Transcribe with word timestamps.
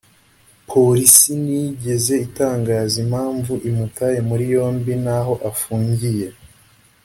polisi 0.69 1.31
ntiyigeze 1.43 2.13
itangaza 2.27 2.95
impamvu 3.05 3.53
imutaye 3.69 4.17
muri 4.29 4.43
yombi 4.53 4.93
n’aho 5.03 5.33
afungiye 5.49 6.27